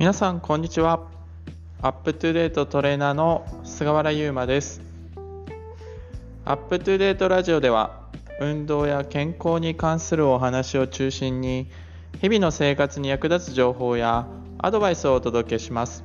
[0.00, 1.10] 皆さんこんにちは。
[1.82, 4.80] アップトゥデートトレーナーの菅原優馬です。
[6.46, 8.08] アップトゥデートラジオでは
[8.40, 11.66] 運動や健康に関するお話を中心に
[12.18, 14.26] 日々の生活に役立つ情報や
[14.56, 16.02] アドバイスをお届けします。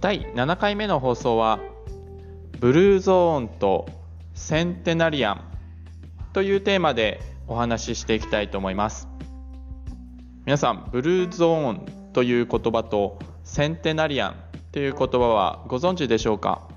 [0.00, 1.60] 第7回目の放送は
[2.58, 3.86] ブルーゾーンと
[4.32, 5.44] センテナリアン
[6.32, 9.08] というテーマでお話ししていきたいと思います。
[10.46, 14.34] 皆さんブルーゾーンという言葉とセンテナリアン
[14.72, 16.68] という言葉はご存知でしょうか？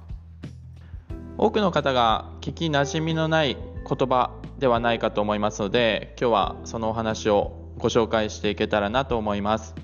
[1.38, 9.76] 多くの方が聞きなじみのない言葉ではないかと思いますので今日はそのお話をご紹介していけたらなと思います。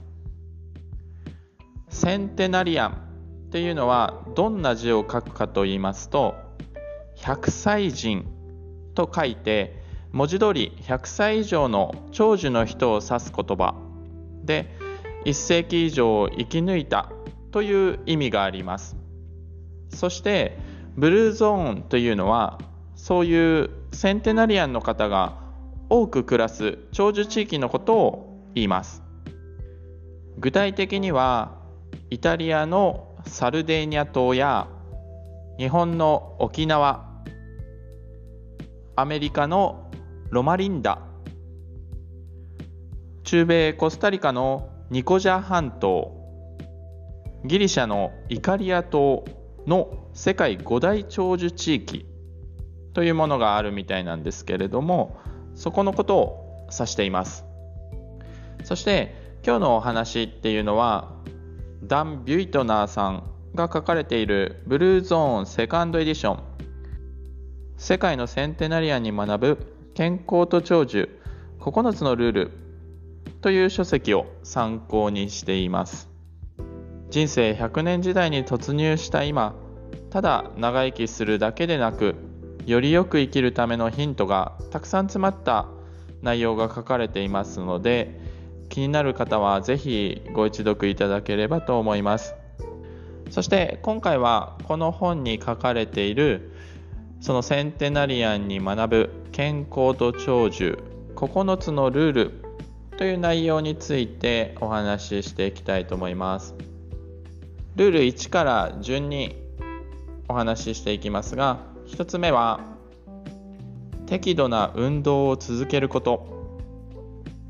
[1.89, 2.91] センテナリアン
[3.47, 6.35] っていうのはどんな字を書くかと言いますと
[7.17, 8.25] 100歳人
[8.93, 9.81] と書いて
[10.11, 13.75] 文字通り100歳以上の長寿の人を指す言葉。
[14.43, 14.77] で
[15.25, 17.11] 1世紀以上生き抜いた
[17.51, 18.95] という意味があります。
[19.89, 20.57] そして
[20.95, 22.59] ブルーゾーンというのは
[22.95, 25.39] そういうセンテナリアンの方が
[25.89, 29.03] 多く暮らす長寿地域のことを言います。
[30.37, 31.57] 具体的には
[32.09, 34.67] イタリアのサルデーニャ島や
[35.57, 37.09] 日本の沖縄
[38.95, 39.91] アメリカの
[40.29, 40.99] ロマリンダ
[43.23, 46.17] 中米コスタリカのニコジャ半島
[47.45, 49.23] ギリシャのイカリア島
[49.67, 52.07] の世界五大長寿地域
[52.95, 55.15] というものがあるみたいなんですけれども
[55.53, 57.45] そこのことを指しています。
[58.63, 59.13] そして
[59.45, 61.13] 今日のお話っていうのは
[61.83, 66.43] ダン・ビュイトナーさんが書かれているブルーゾーンセカンドエディション。
[67.77, 69.57] 世界のセンテナリアンに学ぶ
[69.93, 71.09] 健康と長寿
[71.59, 72.68] 9つのルール
[73.41, 76.09] という書籍を参考にしています。
[77.09, 79.55] 人生100年時代に突入した今
[80.09, 82.15] ただ長生きするだけでなく
[82.65, 85.67] よりよく生きるためのヒントがたくさん詰まった
[86.21, 88.19] 内容が書かれていますので
[88.69, 92.35] 気になる方は是非ご一読いただければと思います。
[93.31, 96.51] そして今回はこの本に書かれている
[97.21, 100.79] そのセンテナリアンに学ぶ健康と長寿
[101.15, 102.48] 9つのルール
[102.99, 106.53] という内容についてお話ししていきたいと思います。
[107.77, 109.41] ルール1から順に
[110.27, 112.59] お話ししていきますが1つ目は
[114.05, 116.59] 適度な運動を続けること。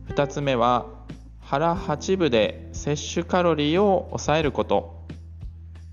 [0.09, 0.85] 2つ目は
[1.39, 5.07] 腹8分で摂取カロリーを抑えること。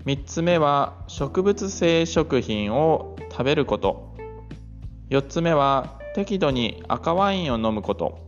[0.05, 4.15] 3つ目は植物性食品を食べること。
[5.09, 8.26] 4つ目は適度に赤ワインを飲むこと。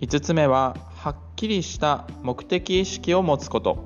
[0.00, 3.84] 5つ目ははっきりした目的意識を持つこと。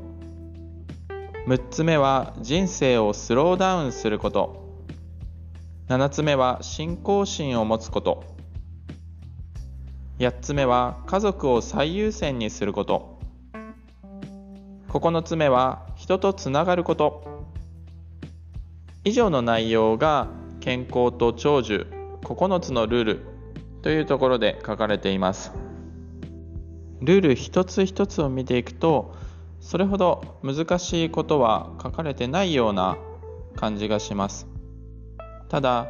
[1.47, 4.85] 6つ目は人生をスローダウンすること。
[5.89, 8.25] 7つ目は信仰心を持つこと。
[10.19, 13.19] 8つ目は家族を最優先にすること。
[14.91, 17.49] 9つ目は人とつながること。
[19.05, 20.29] 以上の内容が
[20.61, 21.87] 健康と長寿
[22.21, 23.21] 9つのルール
[23.81, 25.72] というところで書かれています。
[27.03, 29.15] ルール一つ一つを見ていくと
[29.61, 32.97] それほど難しいことは書かれてないような
[33.57, 34.47] 感じがします。
[35.49, 35.89] ただ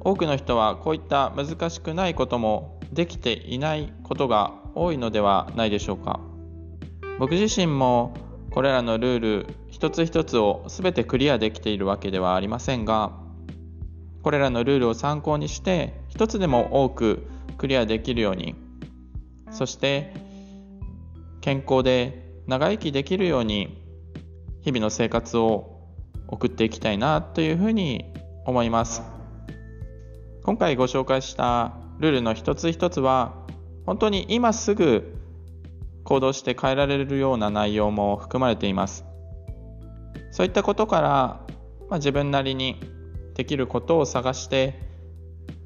[0.00, 6.20] 多くの人はこういった難しくないこともできていないことが多いのではないでしょうか。
[7.18, 8.14] 僕自身も
[8.50, 13.12] これらのルール一つ一つを全てクリアできているわけではありませんが
[14.22, 18.54] これらのルールを参考にして一つでも多くクリアできるように
[19.50, 20.12] そして
[21.40, 23.84] 健康で長生きできるように
[24.62, 25.80] 日々の生活を
[26.28, 28.12] 送っていきたいなというふうに
[28.44, 29.02] 思います。
[30.44, 33.46] 今回ご紹介したルールの一つ一つは
[33.86, 35.14] 本当に今すぐ
[36.04, 39.04] 行動して変えられるような内容も含まれています。
[40.30, 41.08] そういったことから、
[41.88, 42.80] まあ、自分なりに
[43.34, 44.80] できることを探して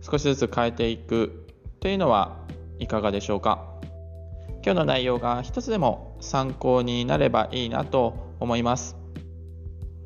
[0.01, 1.47] 少しずつ変えていく
[1.81, 2.39] というのは
[2.79, 3.72] いかがでしょうか？
[4.65, 8.97] 今日の内容が一つでも参考になればいいなと思います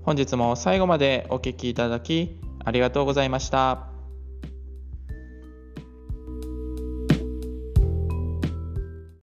[0.02, 3.95] 本日も最後までお聴きいただきありがとうございました。